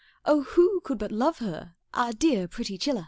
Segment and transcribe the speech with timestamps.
[0.25, 2.99] Oh, who could but love her, Our dear pretty 'Chilla!